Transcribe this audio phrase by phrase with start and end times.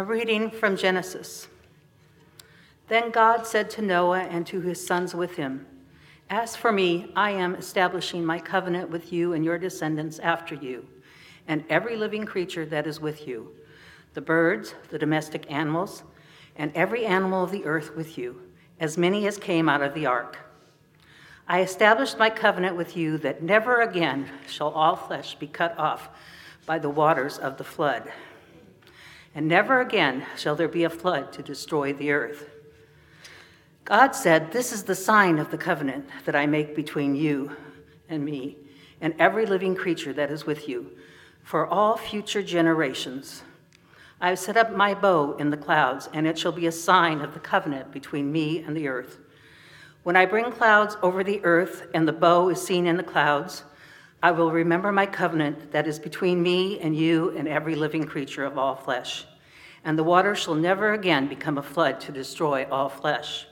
[0.00, 1.48] A reading from Genesis.
[2.86, 5.66] Then God said to Noah and to his sons with him,
[6.30, 10.86] As for me, I am establishing my covenant with you and your descendants after you,
[11.48, 13.50] and every living creature that is with you,
[14.14, 16.04] the birds, the domestic animals,
[16.54, 18.40] and every animal of the earth with you,
[18.78, 20.38] as many as came out of the ark.
[21.48, 26.08] I established my covenant with you that never again shall all flesh be cut off
[26.66, 28.12] by the waters of the flood
[29.34, 32.50] and never again shall there be a flood to destroy the earth.
[33.84, 37.56] God said, This is the sign of the covenant that I make between you
[38.08, 38.56] and me
[39.00, 40.90] and every living creature that is with you
[41.42, 43.42] for all future generations.
[44.20, 47.20] I have set up my bow in the clouds, and it shall be a sign
[47.20, 49.18] of the covenant between me and the earth.
[50.02, 53.62] When I bring clouds over the earth and the bow is seen in the clouds,
[54.20, 58.44] I will remember my covenant that is between me and you and every living creature
[58.44, 59.24] of all flesh.
[59.84, 63.46] And the water shall never again become a flood to destroy all flesh.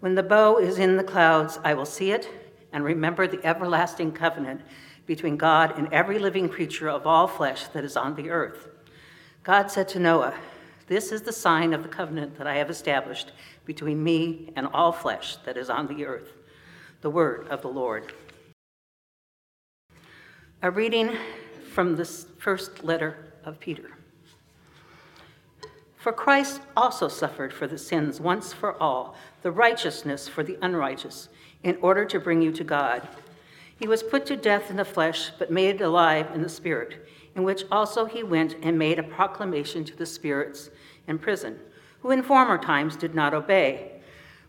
[0.00, 2.28] When the bow is in the clouds, I will see it
[2.72, 4.62] and remember the everlasting covenant
[5.06, 8.66] between God and every living creature of all flesh that is on the earth.
[9.44, 10.34] God said to Noah,
[10.88, 13.30] This is the sign of the covenant that I have established
[13.64, 16.32] between me and all flesh that is on the earth.
[17.00, 18.12] The word of the Lord.
[20.64, 21.14] A reading
[21.74, 23.98] from the first letter of Peter.
[25.98, 31.28] For Christ also suffered for the sins once for all, the righteousness for the unrighteous,
[31.64, 33.06] in order to bring you to God.
[33.78, 37.42] He was put to death in the flesh, but made alive in the spirit, in
[37.42, 40.70] which also he went and made a proclamation to the spirits
[41.06, 41.58] in prison,
[42.00, 44.00] who in former times did not obey.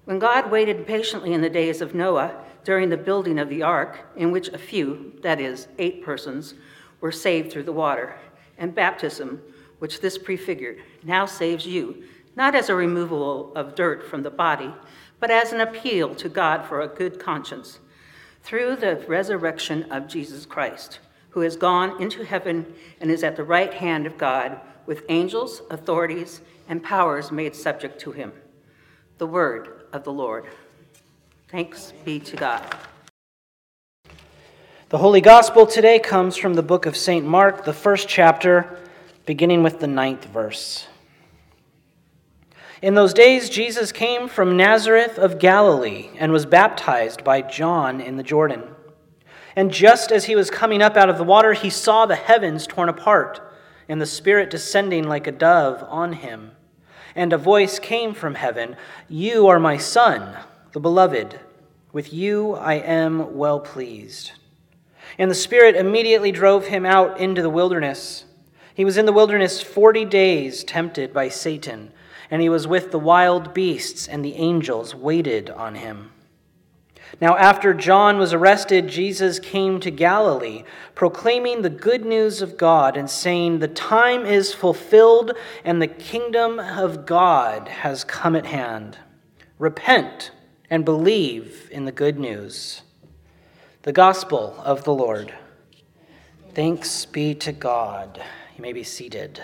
[0.05, 3.99] When God waited patiently in the days of Noah, during the building of the ark,
[4.15, 6.53] in which a few, that is, eight persons,
[7.01, 8.15] were saved through the water,
[8.57, 9.41] and baptism,
[9.79, 12.03] which this prefigured, now saves you,
[12.35, 14.71] not as a removal of dirt from the body,
[15.19, 17.79] but as an appeal to God for a good conscience,
[18.43, 20.99] through the resurrection of Jesus Christ,
[21.29, 25.63] who has gone into heaven and is at the right hand of God, with angels,
[25.71, 28.31] authorities, and powers made subject to him.
[29.17, 30.45] The word of the Lord.
[31.47, 32.61] Thanks be to God.
[34.89, 37.25] The Holy Gospel today comes from the book of St.
[37.25, 38.77] Mark, the first chapter,
[39.25, 40.87] beginning with the ninth verse.
[42.81, 48.17] In those days, Jesus came from Nazareth of Galilee and was baptized by John in
[48.17, 48.63] the Jordan.
[49.55, 52.67] And just as he was coming up out of the water, he saw the heavens
[52.67, 53.41] torn apart
[53.87, 56.51] and the Spirit descending like a dove on him.
[57.15, 58.75] And a voice came from heaven
[59.07, 60.37] You are my Son
[60.75, 61.39] the beloved,
[61.93, 64.33] with you I am well pleased.
[65.17, 68.25] And the Spirit immediately drove him out into the wilderness.
[68.73, 71.93] He was in the wilderness forty days, tempted by Satan,
[72.29, 76.11] and he was with the wild beasts, and the angels waited on him.
[77.21, 80.63] Now, after John was arrested, Jesus came to Galilee,
[80.95, 85.31] proclaiming the good news of God and saying, The time is fulfilled,
[85.63, 88.97] and the kingdom of God has come at hand.
[89.57, 90.31] Repent
[90.69, 92.81] and believe in the good news.
[93.83, 95.33] The gospel of the Lord.
[96.53, 98.21] Thanks be to God.
[98.57, 99.41] You may be seated.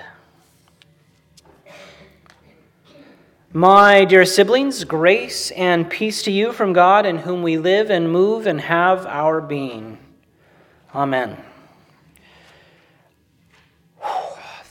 [3.53, 8.09] My dear siblings, grace and peace to you from God in whom we live and
[8.09, 9.97] move and have our being.
[10.95, 11.35] Amen.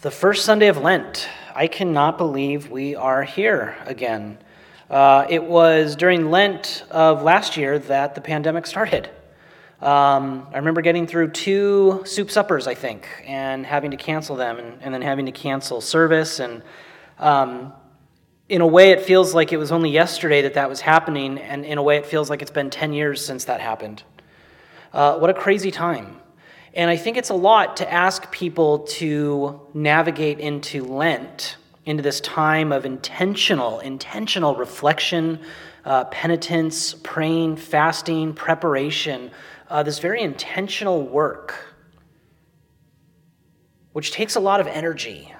[0.00, 1.28] The first Sunday of Lent.
[1.54, 4.38] I cannot believe we are here again.
[4.88, 9.10] Uh, it was during Lent of last year that the pandemic started.
[9.82, 14.58] Um, I remember getting through two soup suppers, I think, and having to cancel them,
[14.58, 16.40] and, and then having to cancel service.
[16.40, 16.62] And
[17.18, 17.74] um,
[18.50, 21.64] in a way, it feels like it was only yesterday that that was happening, and
[21.64, 24.02] in a way, it feels like it's been 10 years since that happened.
[24.92, 26.16] Uh, what a crazy time.
[26.74, 31.56] And I think it's a lot to ask people to navigate into Lent
[31.86, 35.40] into this time of intentional, intentional reflection,
[35.84, 39.30] uh, penitence, praying, fasting, preparation,
[39.68, 41.74] uh, this very intentional work,
[43.92, 45.32] which takes a lot of energy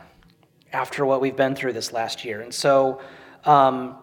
[0.72, 2.40] after what we've been through this last year.
[2.40, 3.00] And so
[3.44, 3.96] um,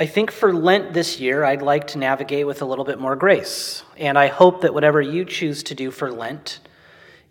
[0.00, 3.16] I think for Lent this year, I'd like to navigate with a little bit more
[3.16, 3.82] grace.
[3.96, 6.60] And I hope that whatever you choose to do for Lent,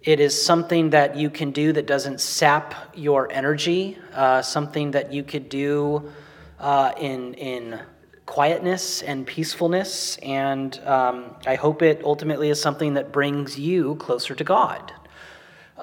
[0.03, 5.12] it is something that you can do that doesn't sap your energy, uh, something that
[5.12, 6.12] you could do
[6.59, 7.80] uh, in, in
[8.25, 10.18] quietness and peacefulness.
[10.18, 14.94] And um, I hope it ultimately is something that brings you closer to God.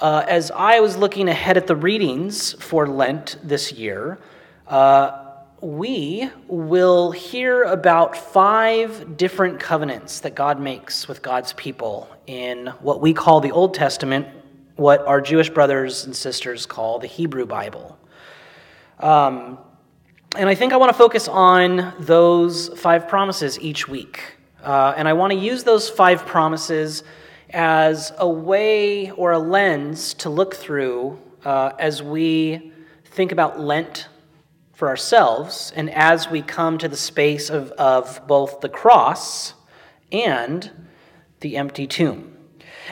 [0.01, 4.19] Uh, as I was looking ahead at the readings for Lent this year,
[4.67, 5.23] uh,
[5.61, 13.01] we will hear about five different covenants that God makes with God's people in what
[13.01, 14.27] we call the Old Testament,
[14.77, 17.99] what our Jewish brothers and sisters call the Hebrew Bible.
[19.01, 19.59] Um,
[20.37, 24.37] and I think I want to focus on those five promises each week.
[24.63, 27.03] Uh, and I want to use those five promises
[27.51, 32.73] as a way or a lens to look through uh, as we
[33.05, 34.09] think about Lent
[34.75, 39.55] for ourselves and as we come to the space of, of both the cross
[40.13, 40.71] and
[41.41, 42.36] the empty tomb.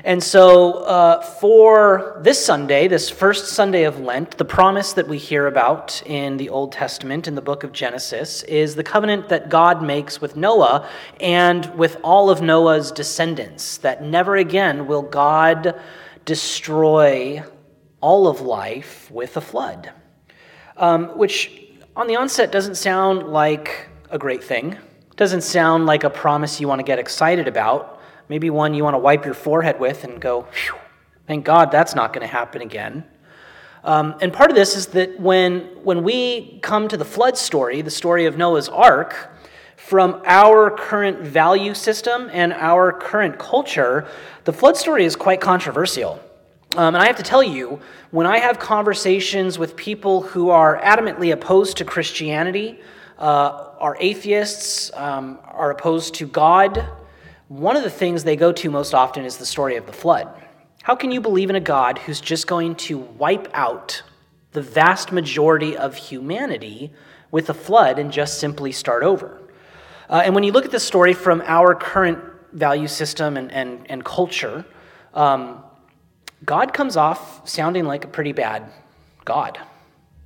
[0.02, 5.18] And so, uh, for this Sunday, this first Sunday of Lent, the promise that we
[5.18, 9.50] hear about in the Old Testament, in the book of Genesis, is the covenant that
[9.50, 10.88] God makes with Noah
[11.20, 15.80] and with all of Noah's descendants, that never again will God
[16.24, 17.44] destroy
[18.00, 19.92] all of life with a flood.
[20.76, 21.52] Um, which,
[21.94, 24.76] on the onset, doesn't sound like a great thing,
[25.14, 27.93] doesn't sound like a promise you want to get excited about
[28.28, 30.46] maybe one you want to wipe your forehead with and go,
[31.26, 33.04] thank God that's not going to happen again.
[33.84, 37.82] Um, and part of this is that when, when we come to the flood story,
[37.82, 39.30] the story of Noah's ark,
[39.76, 44.06] from our current value system and our current culture,
[44.44, 46.18] the flood story is quite controversial.
[46.76, 47.80] Um, and I have to tell you,
[48.10, 52.80] when I have conversations with people who are adamantly opposed to Christianity,
[53.18, 56.88] uh, are atheists, um, are opposed to God,
[57.48, 60.28] one of the things they go to most often is the story of the flood.
[60.82, 64.02] How can you believe in a God who's just going to wipe out
[64.52, 66.92] the vast majority of humanity
[67.30, 69.40] with a flood and just simply start over?
[70.08, 72.18] Uh, and when you look at this story from our current
[72.52, 74.64] value system and, and, and culture,
[75.12, 75.62] um,
[76.44, 78.70] God comes off sounding like a pretty bad
[79.24, 79.58] God,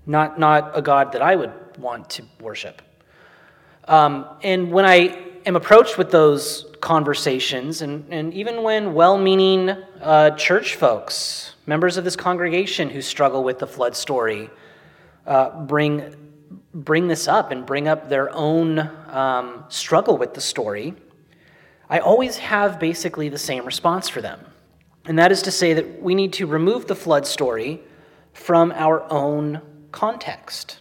[0.06, 2.82] not, not a God that I would want to worship.
[3.86, 9.70] Um, and when I am approached with those conversations, and, and even when well meaning
[10.00, 14.50] uh, church folks, members of this congregation who struggle with the flood story,
[15.26, 16.14] uh, bring,
[16.74, 18.78] bring this up and bring up their own
[19.08, 20.94] um, struggle with the story,
[21.90, 24.40] I always have basically the same response for them.
[25.06, 27.80] And that is to say that we need to remove the flood story
[28.32, 30.80] from our own context,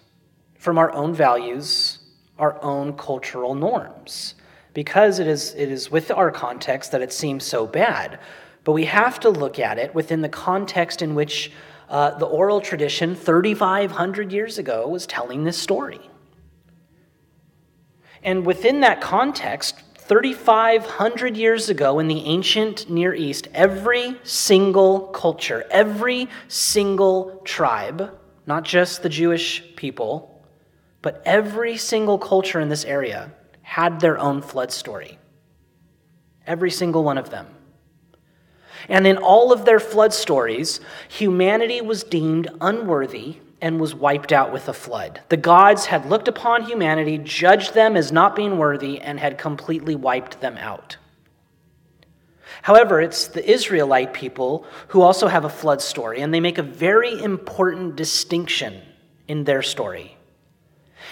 [0.57, 2.00] from our own values,
[2.38, 4.35] our own cultural norms
[4.77, 8.19] because it is, it is with our context that it seems so bad.
[8.63, 11.51] But we have to look at it within the context in which
[11.89, 16.00] uh, the oral tradition 3,500 years ago was telling this story.
[18.21, 25.65] And within that context, 3,500 years ago in the ancient Near East, every single culture,
[25.71, 28.15] every single tribe,
[28.45, 30.39] not just the Jewish people,
[31.01, 33.31] but every single culture in this area
[33.67, 35.19] had their own flood story.
[36.47, 37.47] Every single one of them.
[38.87, 40.79] And in all of their flood stories,
[41.09, 45.19] humanity was deemed unworthy and was wiped out with a flood.
[45.27, 49.95] The gods had looked upon humanity, judged them as not being worthy, and had completely
[49.95, 50.95] wiped them out.
[52.61, 56.63] However, it's the Israelite people who also have a flood story, and they make a
[56.63, 58.81] very important distinction
[59.27, 60.16] in their story.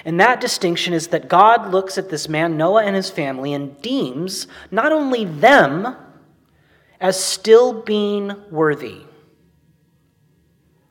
[0.03, 3.81] And that distinction is that God looks at this man, Noah, and his family, and
[3.81, 5.95] deems not only them
[6.99, 9.01] as still being worthy,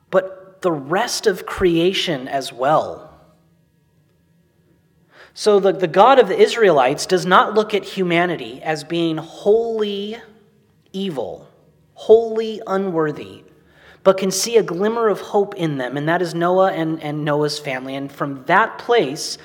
[0.09, 3.11] but the rest of creation as well.
[5.33, 10.17] So the, the God of the Israelites does not look at humanity as being wholly
[10.93, 11.49] evil,
[11.93, 13.43] wholly unworthy,
[14.05, 17.25] but can see a glimmer of hope in them, and that is Noah and, and
[17.25, 17.95] Noah's family.
[17.95, 19.39] And from that place,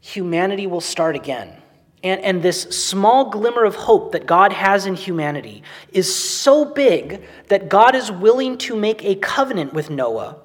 [0.00, 1.54] humanity will start again.
[2.02, 7.22] And, and this small glimmer of hope that God has in humanity is so big
[7.48, 10.38] that God is willing to make a covenant with Noah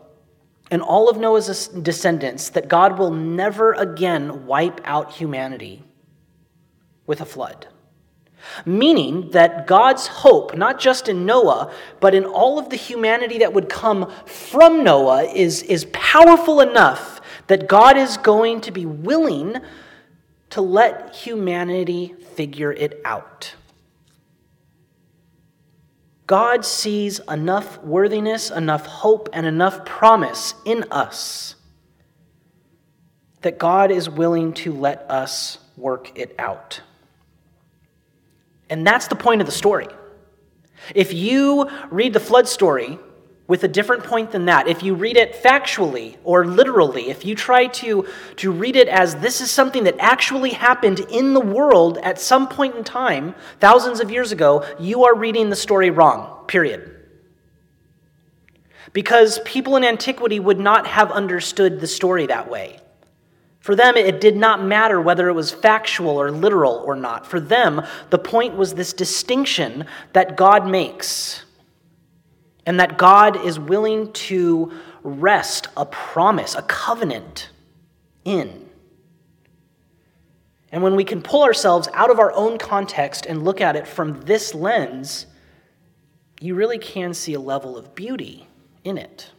[0.69, 5.83] and all of Noah's descendants that God will never again wipe out humanity
[7.07, 7.67] with a flood.
[8.65, 13.53] Meaning that God's hope, not just in Noah, but in all of the humanity that
[13.53, 19.57] would come from Noah, is, is powerful enough that God is going to be willing
[20.51, 23.55] to let humanity figure it out.
[26.27, 31.55] God sees enough worthiness, enough hope, and enough promise in us
[33.41, 36.81] that God is willing to let us work it out.
[38.71, 39.87] And that's the point of the story.
[40.95, 42.97] If you read the flood story
[43.45, 47.35] with a different point than that, if you read it factually or literally, if you
[47.35, 51.97] try to, to read it as this is something that actually happened in the world
[51.97, 56.45] at some point in time, thousands of years ago, you are reading the story wrong,
[56.47, 56.95] period.
[58.93, 62.79] Because people in antiquity would not have understood the story that way.
[63.61, 67.27] For them, it did not matter whether it was factual or literal or not.
[67.27, 71.43] For them, the point was this distinction that God makes
[72.65, 74.71] and that God is willing to
[75.03, 77.49] rest a promise, a covenant
[78.25, 78.67] in.
[80.71, 83.87] And when we can pull ourselves out of our own context and look at it
[83.87, 85.27] from this lens,
[86.39, 88.47] you really can see a level of beauty
[88.83, 89.29] in it.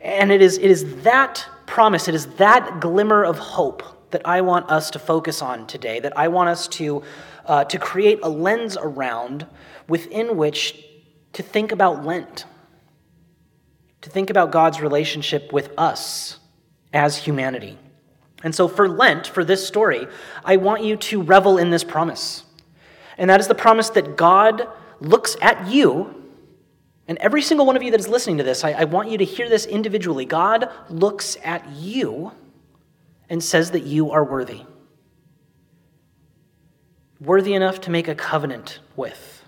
[0.00, 4.40] And it is, it is that promise, it is that glimmer of hope that I
[4.40, 7.02] want us to focus on today, that I want us to,
[7.44, 9.46] uh, to create a lens around
[9.88, 10.82] within which
[11.32, 12.44] to think about Lent,
[14.00, 16.38] to think about God's relationship with us
[16.92, 17.78] as humanity.
[18.42, 20.06] And so, for Lent, for this story,
[20.44, 22.44] I want you to revel in this promise.
[23.18, 24.68] And that is the promise that God
[25.00, 26.25] looks at you,
[27.08, 29.18] and every single one of you that is listening to this, I, I want you
[29.18, 30.24] to hear this individually.
[30.24, 32.32] God looks at you
[33.28, 34.62] and says that you are worthy.
[37.20, 39.44] Worthy enough to make a covenant with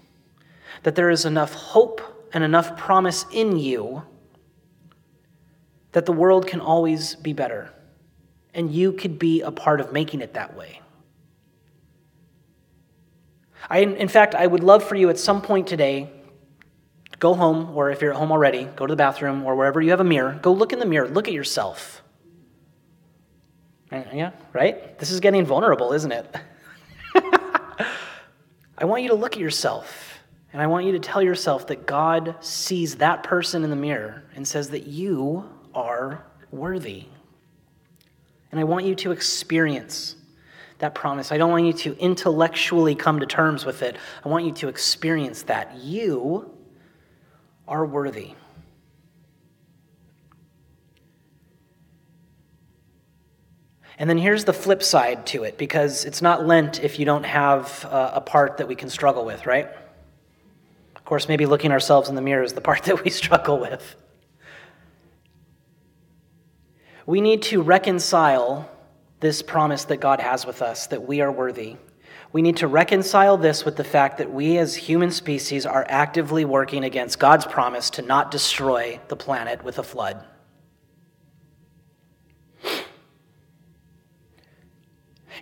[0.85, 4.03] that there is enough hope and enough promise in you
[5.93, 7.73] that the world can always be better.
[8.55, 10.81] And you could be a part of making it that way.
[13.69, 16.11] I, in fact, I would love for you at some point today
[17.19, 19.91] go home, or if you're at home already, go to the bathroom or wherever you
[19.91, 20.39] have a mirror.
[20.41, 22.03] Go look in the mirror, look at yourself.
[23.91, 24.99] Yeah, right?
[24.99, 26.37] This is getting vulnerable, isn't it?
[28.79, 30.21] I want you to look at yourself
[30.53, 34.25] and I want you to tell yourself that God sees that person in the mirror
[34.35, 37.07] and says that you are worthy.
[38.51, 40.17] And I want you to experience
[40.79, 41.33] that promise.
[41.33, 43.97] I don't want you to intellectually come to terms with it.
[44.25, 45.77] I want you to experience that.
[45.77, 46.51] You
[47.69, 48.33] are worthy.
[53.99, 57.25] And then here's the flip side to it, because it's not Lent if you don't
[57.25, 59.69] have uh, a part that we can struggle with, right?
[60.95, 63.97] Of course, maybe looking ourselves in the mirror is the part that we struggle with.
[67.07, 68.71] We need to reconcile
[69.21, 71.77] this promise that God has with us that we are worthy.
[72.31, 76.45] We need to reconcile this with the fact that we as human species are actively
[76.45, 80.23] working against God's promise to not destroy the planet with a flood.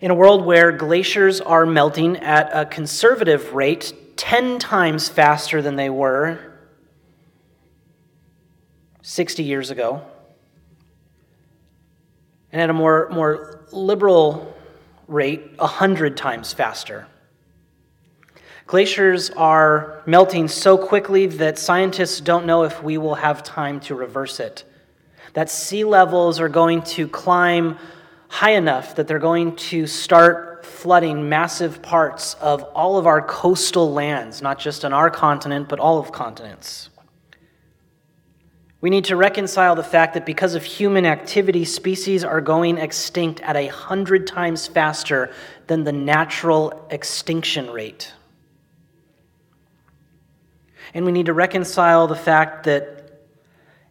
[0.00, 5.76] In a world where glaciers are melting at a conservative rate 10 times faster than
[5.76, 6.38] they were
[9.02, 10.02] 60 years ago.
[12.52, 14.56] And at a more, more liberal
[15.09, 17.07] rate, 100 times faster.
[18.67, 23.95] Glaciers are melting so quickly that scientists don't know if we will have time to
[23.95, 24.65] reverse it.
[25.35, 27.79] That sea levels are going to climb
[28.29, 33.93] high enough that they're going to start flooding massive parts of all of our coastal
[33.93, 36.91] lands, not just on our continent, but all of continents.
[38.80, 43.40] We need to reconcile the fact that because of human activity, species are going extinct
[43.40, 45.33] at a hundred times faster
[45.66, 48.12] than the natural extinction rate.
[50.92, 53.23] And we need to reconcile the fact that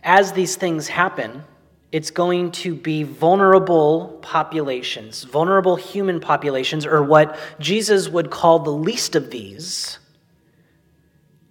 [0.03, 1.43] as these things happen,
[1.91, 8.71] it's going to be vulnerable populations, vulnerable human populations, or what Jesus would call the
[8.71, 9.97] least of these,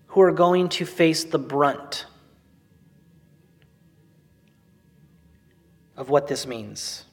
[0.08, 2.06] who are going to face the brunt
[5.96, 7.04] of what this means.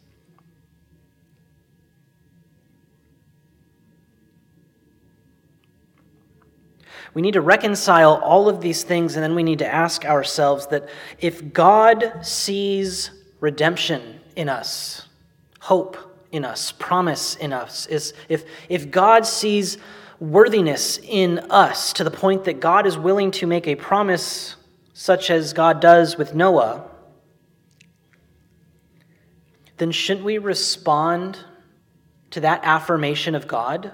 [7.13, 10.67] We need to reconcile all of these things, and then we need to ask ourselves
[10.67, 10.87] that
[11.19, 13.11] if God sees
[13.41, 15.07] redemption in us,
[15.59, 15.97] hope
[16.31, 19.77] in us, promise in us, is if, if God sees
[20.19, 24.55] worthiness in us to the point that God is willing to make a promise
[24.93, 26.90] such as God does with Noah,
[29.81, 31.39] then shouldn't we respond
[32.29, 33.91] to that affirmation of God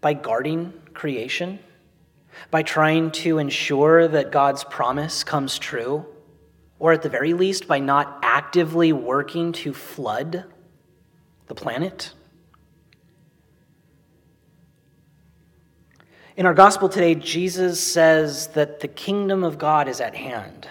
[0.00, 1.58] by guarding creation?
[2.52, 6.06] By trying to ensure that God's promise comes true?
[6.78, 10.44] Or at the very least, by not actively working to flood
[11.48, 12.12] the planet?
[16.36, 20.68] In our gospel today, Jesus says that the kingdom of God is at hand,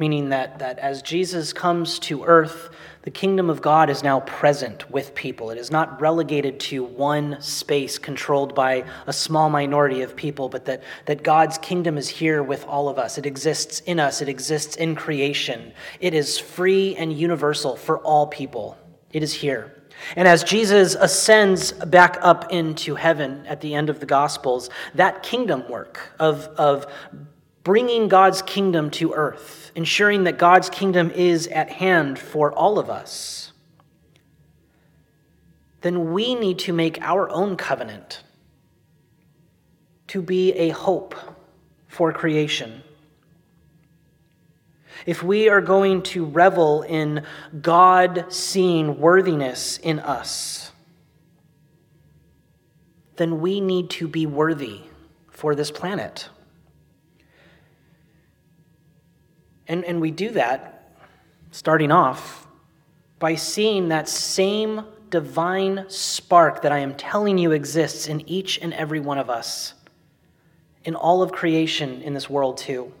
[0.00, 2.70] meaning that, that as Jesus comes to earth,
[3.02, 5.50] the kingdom of God is now present with people.
[5.50, 10.64] It is not relegated to one space controlled by a small minority of people, but
[10.64, 13.16] that, that God's kingdom is here with all of us.
[13.18, 15.72] It exists in us, it exists in creation.
[16.00, 18.76] It is free and universal for all people.
[19.12, 19.76] It is here.
[20.16, 25.22] And as Jesus ascends back up into heaven at the end of the Gospels, that
[25.22, 26.86] kingdom work of, of
[27.64, 32.90] bringing God's kingdom to earth, ensuring that God's kingdom is at hand for all of
[32.90, 33.52] us,
[35.82, 38.22] then we need to make our own covenant
[40.08, 41.14] to be a hope
[41.88, 42.82] for creation
[45.06, 47.24] if we are going to revel in
[47.60, 50.72] God seeing worthiness in us,
[53.16, 54.80] then we need to be worthy
[55.30, 56.28] for this planet.
[59.70, 60.90] And, and we do that,
[61.52, 62.48] starting off,
[63.20, 68.74] by seeing that same divine spark that I am telling you exists in each and
[68.74, 69.74] every one of us,
[70.84, 72.92] in all of creation in this world, too.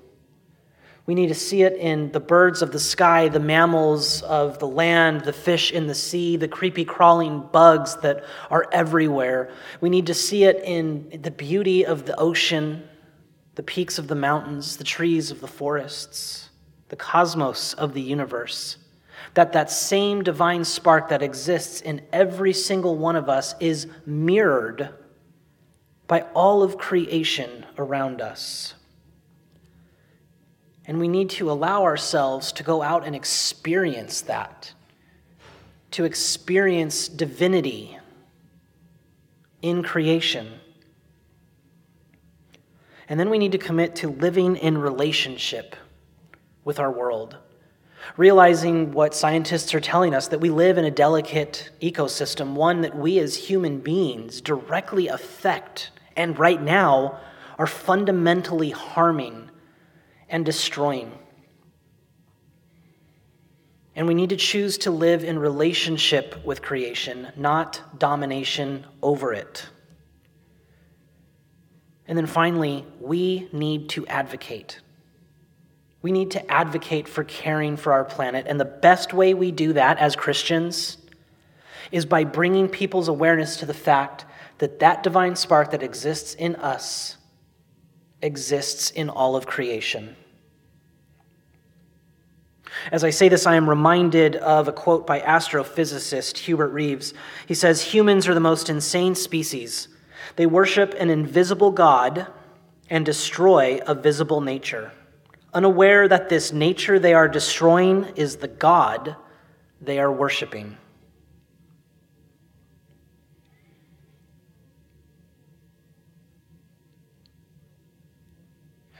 [1.06, 4.68] We need to see it in the birds of the sky, the mammals of the
[4.68, 9.50] land, the fish in the sea, the creepy crawling bugs that are everywhere.
[9.80, 12.88] We need to see it in the beauty of the ocean,
[13.56, 16.49] the peaks of the mountains, the trees of the forests,
[16.90, 18.76] the cosmos of the universe.
[19.34, 24.90] That that same divine spark that exists in every single one of us is mirrored
[26.06, 28.74] by all of creation around us.
[30.84, 34.72] And we need to allow ourselves to go out and experience that,
[35.92, 37.96] to experience divinity
[39.62, 40.48] in creation.
[43.08, 45.76] And then we need to commit to living in relationship
[46.70, 47.36] with our world,
[48.16, 52.96] realizing what scientists are telling us that we live in a delicate ecosystem, one that
[52.96, 57.18] we as human beings directly affect and right now
[57.58, 59.50] are fundamentally harming
[60.28, 61.10] and destroying.
[63.96, 69.66] And we need to choose to live in relationship with creation, not domination over it.
[72.06, 74.78] And then finally, we need to advocate.
[76.02, 78.46] We need to advocate for caring for our planet.
[78.48, 80.96] And the best way we do that as Christians
[81.92, 84.24] is by bringing people's awareness to the fact
[84.58, 87.16] that that divine spark that exists in us
[88.22, 90.16] exists in all of creation.
[92.92, 97.12] As I say this, I am reminded of a quote by astrophysicist Hubert Reeves.
[97.46, 99.88] He says, Humans are the most insane species.
[100.36, 102.26] They worship an invisible God
[102.88, 104.92] and destroy a visible nature,
[105.52, 109.16] unaware that this nature they are destroying is the God
[109.80, 110.76] they are worshiping.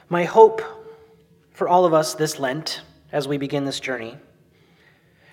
[0.09, 0.61] My hope
[1.53, 2.81] for all of us this Lent
[3.13, 4.17] as we begin this journey,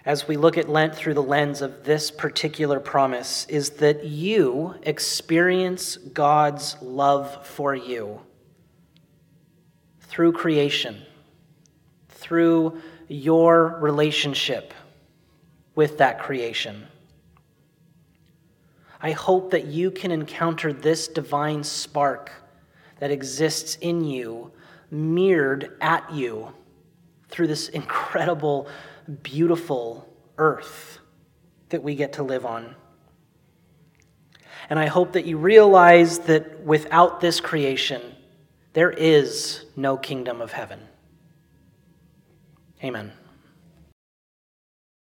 [0.06, 4.76] as we look at Lent through the lens of this particular promise, is that you
[4.84, 8.22] experience God's love for you
[10.18, 11.00] through creation,
[12.10, 14.74] through your relationship
[15.76, 16.88] with that creation.
[19.00, 22.32] I hope that you can encounter this divine spark
[22.98, 24.52] that exists in you,
[24.90, 26.52] mirrored at you
[27.30, 28.68] through this incredible,
[29.22, 30.98] beautiful earth
[31.70, 32.74] that we get to live on.
[34.68, 38.02] And I hope that you realize that without this creation,
[38.78, 40.80] there is no kingdom of heaven.
[42.84, 43.12] Amen.